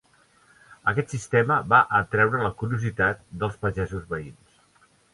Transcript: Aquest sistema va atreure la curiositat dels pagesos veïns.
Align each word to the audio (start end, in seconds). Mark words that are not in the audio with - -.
Aquest 0.91 1.13
sistema 1.15 1.59
va 1.75 1.83
atreure 1.99 2.43
la 2.47 2.51
curiositat 2.65 3.25
dels 3.45 3.63
pagesos 3.67 4.13
veïns. 4.17 4.61